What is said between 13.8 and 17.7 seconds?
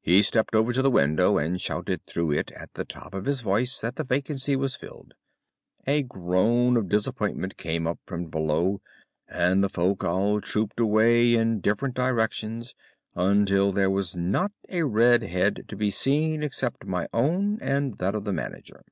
was not a red head to be seen except my own